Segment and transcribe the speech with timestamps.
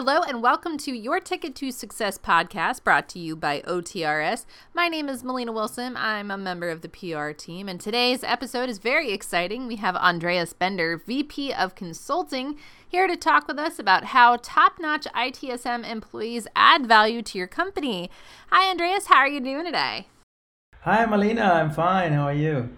[0.00, 4.46] Hello, and welcome to Your Ticket to Success podcast brought to you by OTRS.
[4.72, 5.96] My name is Malena Wilson.
[5.96, 9.66] I'm a member of the PR team, and today's episode is very exciting.
[9.66, 12.54] We have Andreas Bender, VP of Consulting,
[12.86, 17.48] here to talk with us about how top notch ITSM employees add value to your
[17.48, 18.08] company.
[18.52, 19.06] Hi, Andreas.
[19.06, 20.06] How are you doing today?
[20.82, 21.42] Hi, Melina.
[21.42, 22.12] I'm fine.
[22.12, 22.68] How are you?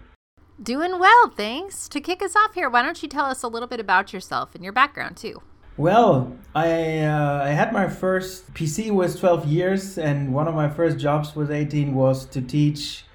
[0.59, 1.87] Doing well, thanks.
[1.89, 4.55] To kick us off here, why don't you tell us a little bit about yourself
[4.55, 5.43] and your background, too?
[5.77, 10.67] Well, I uh, I had my first PC was 12 years, and one of my
[10.67, 13.05] first jobs was 18 was to teach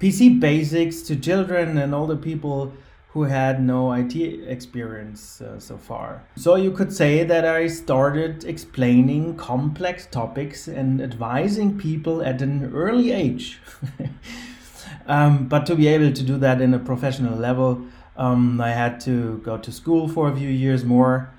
[0.00, 2.72] PC basics to children and older people
[3.08, 6.24] who had no IT experience uh, so far.
[6.36, 12.72] So you could say that I started explaining complex topics and advising people at an
[12.72, 13.60] early age.
[15.06, 17.82] um, but to be able to do that in a professional level,
[18.16, 21.30] um, I had to go to school for a few years more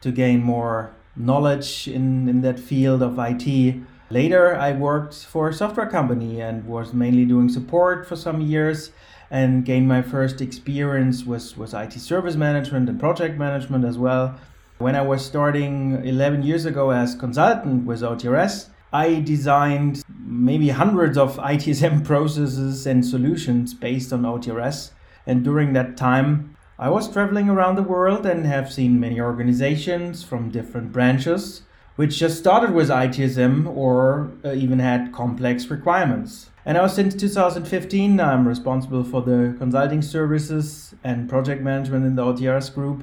[0.00, 3.76] to gain more knowledge in, in that field of IT.
[4.10, 8.90] Later, I worked for a software company and was mainly doing support for some years
[9.30, 14.38] and gained my first experience with, with IT service management and project management as well.
[14.78, 21.18] When I was starting 11 years ago as consultant with OTRS, I designed maybe hundreds
[21.18, 24.92] of ITSM processes and solutions based on OTRS.
[25.26, 30.22] And during that time, I was traveling around the world and have seen many organizations
[30.22, 31.62] from different branches
[31.96, 36.50] which just started with ITSM or uh, even had complex requirements.
[36.64, 42.22] And now, since 2015, I'm responsible for the consulting services and project management in the
[42.22, 43.02] OTRS group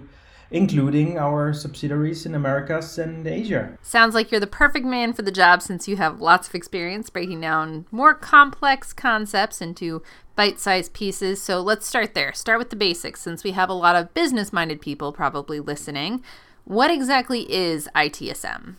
[0.52, 3.78] including our subsidiaries in Americas and Asia.
[3.82, 7.10] Sounds like you're the perfect man for the job since you have lots of experience
[7.10, 10.02] breaking down more complex concepts into
[10.36, 11.42] bite sized pieces.
[11.42, 12.34] So let's start there.
[12.34, 16.24] Start with the basics since we have a lot of business minded people probably listening.
[16.66, 18.76] What exactly is ITSM?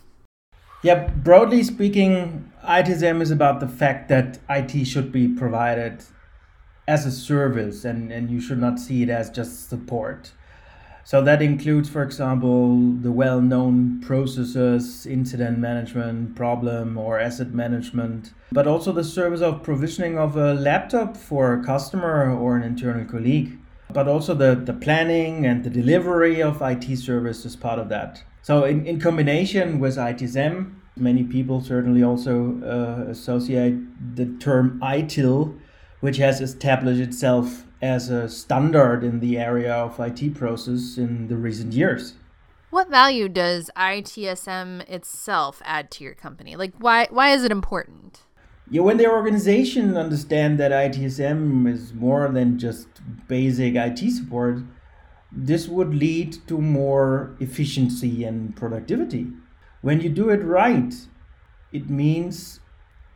[0.82, 6.04] Yeah, broadly speaking, ITSM is about the fact that IT should be provided
[6.86, 10.32] as a service and, and you should not see it as just support.
[11.06, 18.32] So that includes, for example, the well known processes, incident management, problem or asset management,
[18.50, 23.04] but also the service of provisioning of a laptop for a customer or an internal
[23.04, 23.56] colleague,
[23.92, 28.24] but also the, the planning and the delivery of IT service is part of that.
[28.42, 33.76] So, in, in combination with ITSM, many people certainly also uh, associate
[34.16, 35.56] the term ITIL,
[36.00, 41.36] which has established itself as a standard in the area of IT process in the
[41.36, 42.14] recent years.
[42.70, 46.56] What value does ITSM itself add to your company?
[46.56, 48.22] Like why why is it important?
[48.68, 52.88] Yeah, when the organization understand that ITSM is more than just
[53.28, 54.58] basic IT support,
[55.30, 59.28] this would lead to more efficiency and productivity.
[59.82, 60.92] When you do it right,
[61.72, 62.60] it means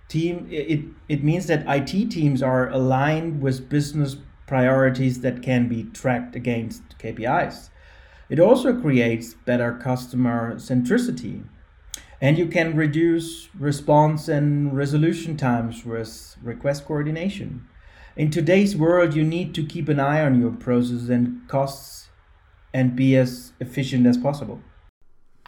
[0.08, 4.16] team it, it means that IT teams are aligned with business
[4.50, 7.70] priorities that can be tracked against KPIs.
[8.28, 11.44] It also creates better customer centricity.
[12.20, 17.68] And you can reduce response and resolution times with request coordination.
[18.16, 22.08] In today's world, you need to keep an eye on your processes and costs
[22.74, 24.60] and be as efficient as possible.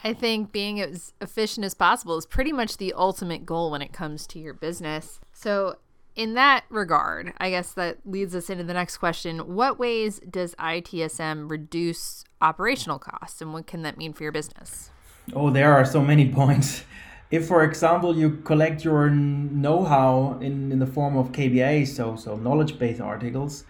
[0.05, 3.93] I think being as efficient as possible is pretty much the ultimate goal when it
[3.93, 5.19] comes to your business.
[5.33, 5.77] So,
[6.15, 9.39] in that regard, I guess that leads us into the next question.
[9.55, 14.91] What ways does ITSM reduce operational costs and what can that mean for your business?
[15.35, 16.85] Oh, there are so many points.
[17.31, 22.17] If, for example, you collect your know how in, in the form of KBAs, so,
[22.17, 23.65] so knowledge based articles,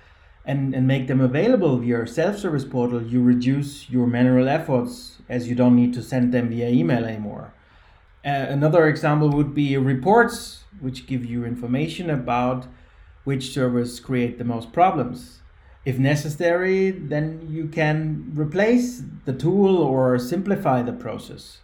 [0.44, 5.48] and, and make them available via self service portal, you reduce your manual efforts as
[5.48, 7.54] you don't need to send them via email anymore.
[8.24, 12.66] Uh, another example would be reports which give you information about
[13.24, 15.40] which servers create the most problems.
[15.84, 21.58] If necessary, then you can replace the tool or simplify the process.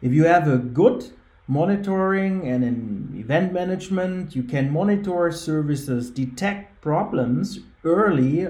[0.00, 1.10] If you have a good
[1.48, 8.48] monitoring and an event management, you can monitor services, detect problems early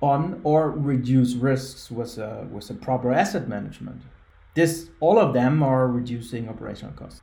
[0.00, 4.02] on, or reduce risks with a, with a proper asset management.
[4.56, 7.20] This, all of them are reducing operational costs.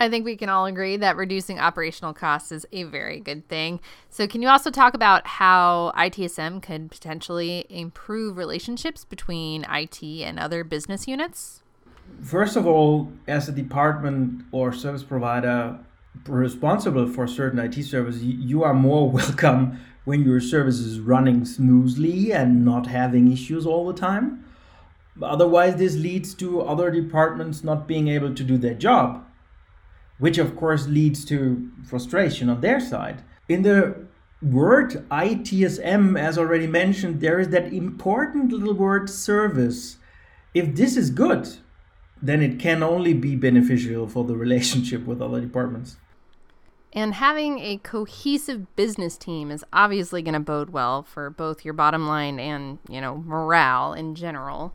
[0.00, 3.80] I think we can all agree that reducing operational costs is a very good thing.
[4.08, 10.38] So, can you also talk about how ITSM could potentially improve relationships between IT and
[10.38, 11.62] other business units?
[12.22, 15.78] First of all, as a department or service provider
[16.26, 22.32] responsible for certain IT services, you are more welcome when your service is running smoothly
[22.32, 24.44] and not having issues all the time.
[25.22, 29.24] Otherwise, this leads to other departments not being able to do their job,
[30.18, 33.22] which of course leads to frustration on their side.
[33.48, 34.06] In the
[34.42, 39.96] word ITSM, as already mentioned, there is that important little word service.
[40.54, 41.48] If this is good,
[42.22, 45.96] then it can only be beneficial for the relationship with other departments.
[46.92, 51.74] And having a cohesive business team is obviously going to bode well for both your
[51.74, 54.74] bottom line and, you know, morale in general.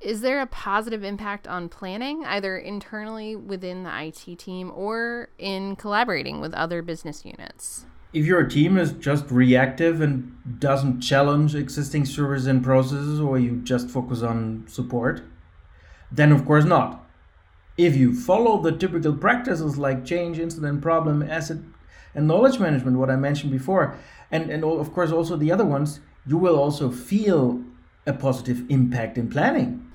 [0.00, 5.76] Is there a positive impact on planning, either internally within the IT team or in
[5.76, 7.84] collaborating with other business units?
[8.14, 13.56] If your team is just reactive and doesn't challenge existing services and processes, or you
[13.56, 15.22] just focus on support,
[16.10, 17.06] then of course not.
[17.76, 21.58] If you follow the typical practices like change, incident, problem, asset,
[22.14, 23.98] and knowledge management, what I mentioned before,
[24.30, 27.62] and, and of course also the other ones, you will also feel
[28.06, 29.86] a positive impact in planning.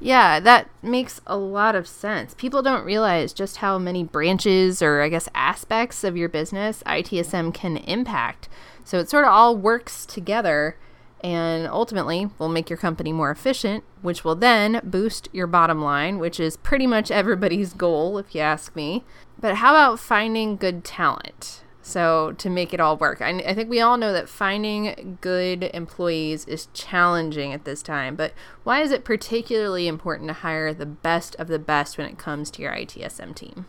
[0.00, 2.34] Yeah, that makes a lot of sense.
[2.34, 7.52] People don't realize just how many branches or, I guess, aspects of your business ITSM
[7.52, 8.48] can impact.
[8.84, 10.76] So it sort of all works together
[11.22, 16.18] and ultimately will make your company more efficient, which will then boost your bottom line,
[16.18, 19.04] which is pretty much everybody's goal, if you ask me.
[19.40, 21.64] But how about finding good talent?
[21.88, 25.70] So, to make it all work, I, I, think we all know that finding good
[25.72, 28.14] employees is challenging at this time.
[28.14, 32.18] But why is it particularly important to hire the best of the best when it
[32.18, 33.66] comes to your ITSM team?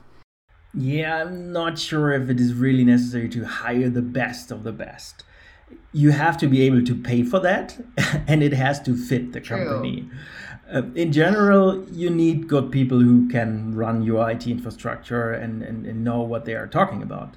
[0.74, 4.74] Yeah, I'm not sure if it is really necessary to hire the best of the
[4.74, 5.24] best
[5.92, 7.78] you have to be able to pay for that
[8.28, 9.66] and it has to fit the True.
[9.66, 10.10] company.
[10.72, 15.86] Uh, in general, you need good people who can run your IT infrastructure and, and,
[15.86, 17.34] and know what they are talking about.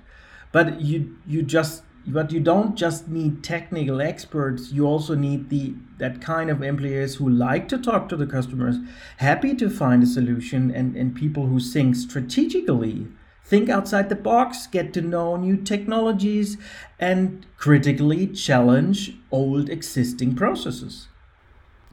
[0.53, 5.73] But you you just but you don't just need technical experts you also need the
[5.99, 8.77] that kind of employees who like to talk to the customers
[9.19, 13.07] happy to find a solution and, and people who think strategically
[13.45, 16.57] think outside the box, get to know new technologies,
[16.99, 21.09] and critically challenge old existing processes.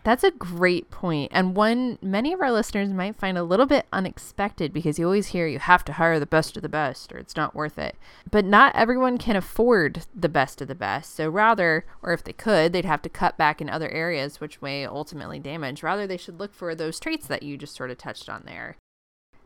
[0.03, 3.85] That's a great point, and one many of our listeners might find a little bit
[3.91, 7.17] unexpected because you always hear you have to hire the best of the best or
[7.17, 7.95] it's not worth it.
[8.31, 11.15] But not everyone can afford the best of the best.
[11.15, 14.61] So rather, or if they could, they'd have to cut back in other areas which
[14.61, 15.83] may ultimately damage.
[15.83, 18.77] Rather, they should look for those traits that you just sort of touched on there.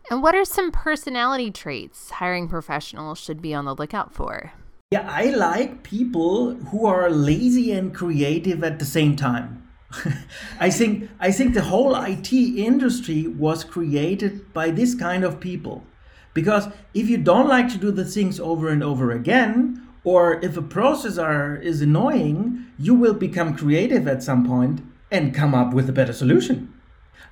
[0.09, 4.51] And what are some personality traits hiring professionals should be on the lookout for?
[4.91, 9.62] Yeah, I like people who are lazy and creative at the same time.
[10.59, 15.83] I think I think the whole IT industry was created by this kind of people.
[16.33, 20.57] Because if you don't like to do the things over and over again, or if
[20.57, 24.81] a process are, is annoying, you will become creative at some point
[25.11, 26.73] and come up with a better solution.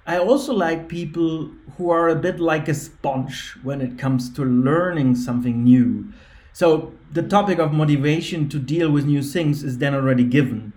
[0.05, 4.43] I also like people who are a bit like a sponge when it comes to
[4.43, 6.11] learning something new.
[6.53, 10.73] So the topic of motivation to deal with new things is then already given.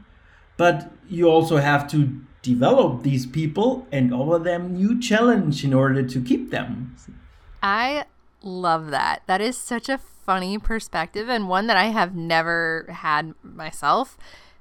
[0.56, 6.02] But you also have to develop these people and offer them new challenge in order
[6.02, 6.94] to keep them.
[7.62, 8.04] I
[8.42, 9.22] love that.
[9.26, 14.16] That is such a funny perspective and one that I have never had myself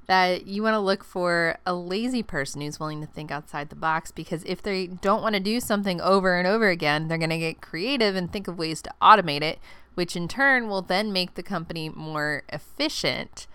[0.06, 3.75] that you want to look for a lazy person who's willing to think outside the
[3.75, 7.30] box because if they don't want to do something over and over again, they're going
[7.30, 9.59] to get creative and think of ways to automate it,
[9.94, 13.47] which in turn will then make the company more efficient.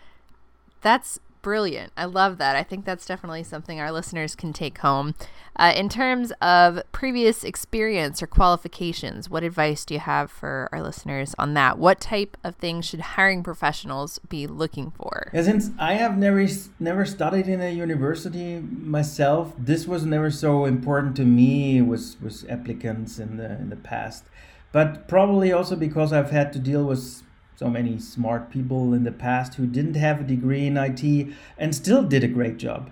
[0.80, 1.92] That's brilliant.
[1.96, 2.56] I love that.
[2.56, 5.14] I think that's definitely something our listeners can take home.
[5.56, 10.80] Uh, in terms of previous experience or qualifications, what advice do you have for our
[10.82, 11.78] listeners on that?
[11.78, 15.30] What type of things should hiring professionals be looking for?
[15.32, 16.46] Yeah, since I have never
[16.78, 21.82] never studied in a university myself, this was never so important to me.
[21.82, 24.24] Was was applicants in the in the past,
[24.70, 27.22] but probably also because I've had to deal with
[27.58, 31.74] so many smart people in the past who didn't have a degree in IT and
[31.74, 32.88] still did a great job.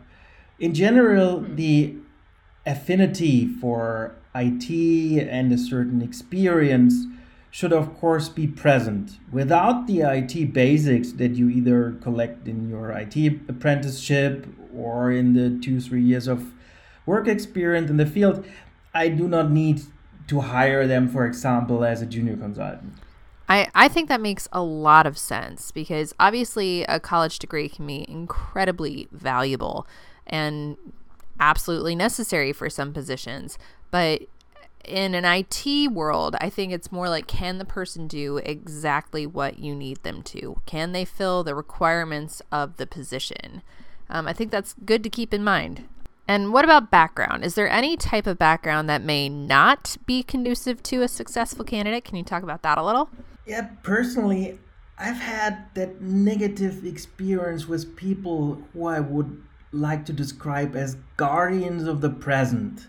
[0.59, 1.95] In general, the
[2.67, 7.07] affinity for IT and a certain experience
[7.49, 9.21] should, of course, be present.
[9.31, 13.17] Without the IT basics that you either collect in your IT
[13.49, 16.53] apprenticeship or in the two, three years of
[17.07, 18.45] work experience in the field,
[18.93, 19.83] I do not need
[20.27, 22.95] to hire them, for example, as a junior consultant.
[23.49, 27.87] I, I think that makes a lot of sense because obviously a college degree can
[27.87, 29.87] be incredibly valuable
[30.27, 30.77] and
[31.39, 33.59] absolutely necessary for some positions.
[33.91, 34.23] But
[34.85, 39.59] in an IT world, I think it's more like can the person do exactly what
[39.59, 40.61] you need them to?
[40.67, 43.63] Can they fill the requirements of the position?
[44.09, 45.89] Um, I think that's good to keep in mind.
[46.29, 47.45] And what about background?
[47.45, 52.05] Is there any type of background that may not be conducive to a successful candidate?
[52.05, 53.09] Can you talk about that a little?
[53.47, 54.59] Yeah, personally,
[54.99, 61.85] I've had that negative experience with people who I would like to describe as guardians
[61.85, 62.89] of the present.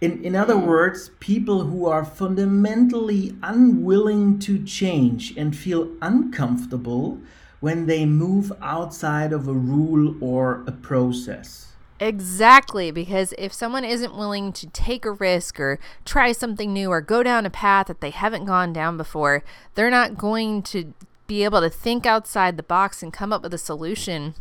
[0.00, 0.66] In, in other hmm.
[0.66, 7.18] words, people who are fundamentally unwilling to change and feel uncomfortable
[7.58, 11.71] when they move outside of a rule or a process.
[12.02, 17.00] Exactly, because if someone isn't willing to take a risk or try something new or
[17.00, 19.44] go down a path that they haven't gone down before,
[19.76, 20.94] they're not going to
[21.28, 24.34] be able to think outside the box and come up with a solution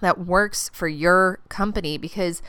[0.00, 2.40] that works for your company because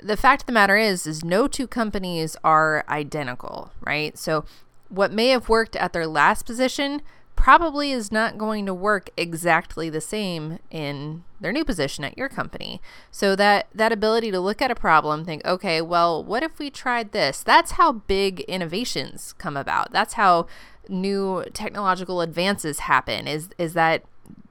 [0.00, 4.16] the fact of the matter is is no two companies are identical, right?
[4.16, 4.44] So
[4.88, 7.02] what may have worked at their last position
[7.38, 12.28] probably is not going to work exactly the same in their new position at your
[12.28, 12.82] company.
[13.12, 16.68] So that that ability to look at a problem, think, okay, well, what if we
[16.68, 17.44] tried this?
[17.44, 19.92] That's how big innovations come about.
[19.92, 20.48] That's how
[20.88, 24.02] new technological advances happen is is that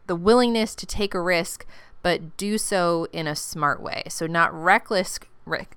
[0.08, 1.66] the willingness to take a risk
[2.02, 4.04] but do so in a smart way.
[4.08, 5.20] So not reckless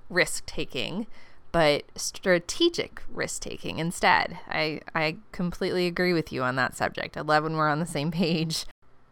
[0.09, 1.07] risk taking,
[1.51, 4.39] but strategic risk taking instead.
[4.47, 7.17] I, I completely agree with you on that subject.
[7.17, 8.65] I love when we're on the same page.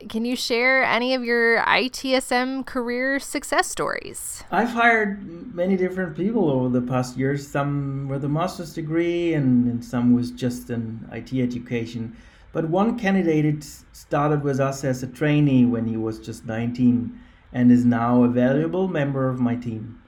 [0.08, 4.46] Can you share any of your ITSM career success stories?
[4.50, 9.70] I've hired many different people over the past years, some with a master's degree and,
[9.70, 12.16] and some with just an IT education.
[12.54, 17.20] But one candidate started with us as a trainee when he was just 19
[17.52, 20.02] and is now a valuable member of my team.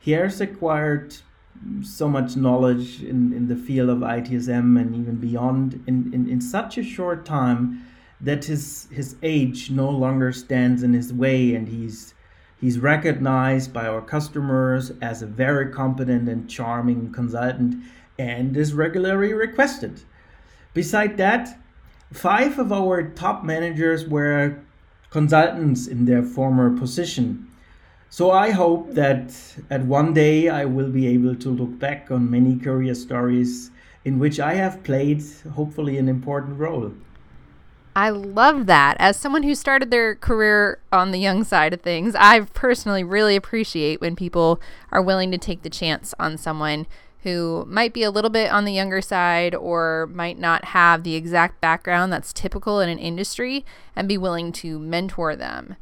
[0.00, 1.16] He has acquired
[1.82, 6.40] so much knowledge in, in the field of ITSM and even beyond in, in, in
[6.40, 7.86] such a short time
[8.20, 12.14] that his his age no longer stands in his way and he's
[12.60, 17.82] he's recognized by our customers as a very competent and charming consultant
[18.18, 20.00] and is regularly requested.
[20.72, 21.58] Beside that,
[22.12, 24.58] five of our top managers were
[25.10, 27.50] consultants in their former position
[28.10, 29.34] so I hope that
[29.70, 33.70] at one day I will be able to look back on many career stories
[34.04, 35.22] in which I have played,
[35.54, 36.92] hopefully, an important role.
[37.96, 38.96] I love that.
[39.00, 43.36] As someone who started their career on the young side of things, I personally really
[43.36, 44.60] appreciate when people
[44.92, 46.86] are willing to take the chance on someone
[47.22, 51.16] who might be a little bit on the younger side or might not have the
[51.16, 53.64] exact background that's typical in an industry
[53.96, 55.74] and be willing to mentor them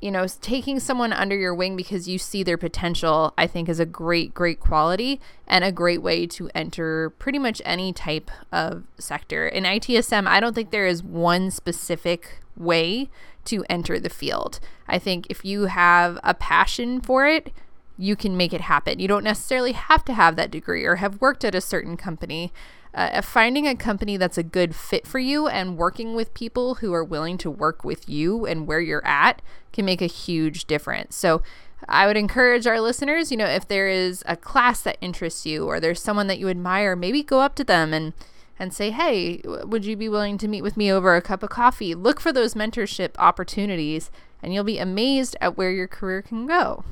[0.00, 3.80] you know, taking someone under your wing because you see their potential, I think is
[3.80, 8.84] a great, great quality and a great way to enter pretty much any type of
[8.98, 9.46] sector.
[9.46, 13.08] In ITSM, I don't think there is one specific way
[13.46, 14.60] to enter the field.
[14.88, 17.52] I think if you have a passion for it,
[17.98, 18.98] you can make it happen.
[18.98, 22.52] You don't necessarily have to have that degree or have worked at a certain company
[22.96, 26.94] uh, finding a company that's a good fit for you and working with people who
[26.94, 31.14] are willing to work with you and where you're at can make a huge difference.
[31.14, 31.42] So,
[31.90, 35.66] I would encourage our listeners, you know, if there is a class that interests you
[35.66, 38.14] or there's someone that you admire, maybe go up to them and
[38.58, 41.50] and say, "Hey, would you be willing to meet with me over a cup of
[41.50, 44.10] coffee?" Look for those mentorship opportunities
[44.42, 46.82] and you'll be amazed at where your career can go.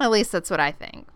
[0.00, 1.06] At least that's what I think.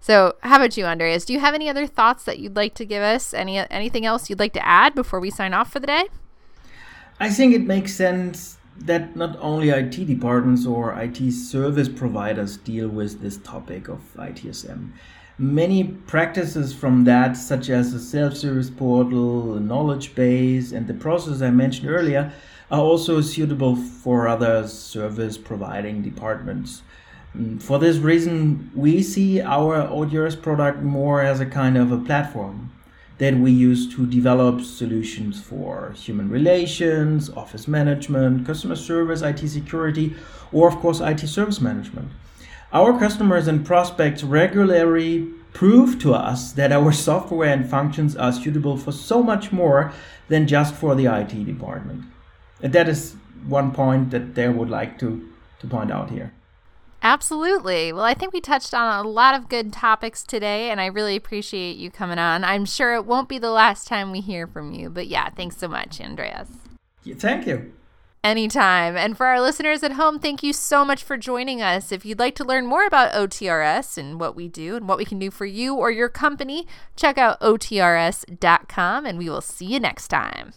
[0.00, 1.24] So, how about you, Andreas?
[1.24, 3.32] Do you have any other thoughts that you'd like to give us?
[3.32, 6.06] Any anything else you'd like to add before we sign off for the day?
[7.20, 12.88] I think it makes sense that not only IT departments or IT service providers deal
[12.88, 14.90] with this topic of ITSM.
[15.38, 20.94] Many practices from that, such as a self service portal, a knowledge base, and the
[20.94, 22.32] process I mentioned earlier,
[22.70, 26.82] are also suitable for other service providing departments.
[27.36, 31.98] Mm, for this reason, we see our OTRS product more as a kind of a
[31.98, 32.70] platform
[33.18, 40.14] that we use to develop solutions for human relations, office management, customer service, IT security,
[40.52, 42.08] or of course, IT service management.
[42.72, 48.76] Our customers and prospects regularly prove to us that our software and functions are suitable
[48.76, 49.92] for so much more
[50.28, 52.04] than just for the IT department.
[52.62, 53.14] And that is
[53.46, 55.28] one point that they would like to,
[55.60, 56.32] to point out here.
[57.02, 57.92] Absolutely.
[57.92, 61.16] Well, I think we touched on a lot of good topics today, and I really
[61.16, 62.44] appreciate you coming on.
[62.44, 65.56] I'm sure it won't be the last time we hear from you, but yeah, thanks
[65.56, 66.48] so much, Andreas.
[67.04, 67.72] Thank you.
[68.22, 68.96] Anytime.
[68.96, 71.90] And for our listeners at home, thank you so much for joining us.
[71.90, 75.04] If you'd like to learn more about OTRS and what we do and what we
[75.04, 79.80] can do for you or your company, check out OTRS.com, and we will see you
[79.80, 80.52] next time.